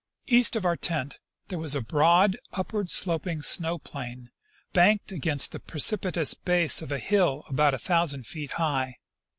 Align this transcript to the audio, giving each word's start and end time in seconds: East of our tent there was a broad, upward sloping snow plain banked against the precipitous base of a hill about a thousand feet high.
East 0.25 0.55
of 0.55 0.65
our 0.65 0.75
tent 0.75 1.19
there 1.49 1.59
was 1.59 1.75
a 1.75 1.79
broad, 1.79 2.35
upward 2.53 2.89
sloping 2.89 3.43
snow 3.43 3.77
plain 3.77 4.31
banked 4.73 5.11
against 5.11 5.51
the 5.51 5.59
precipitous 5.59 6.33
base 6.33 6.81
of 6.81 6.91
a 6.91 6.97
hill 6.97 7.45
about 7.47 7.75
a 7.75 7.77
thousand 7.77 8.25
feet 8.25 8.53
high. 8.53 8.97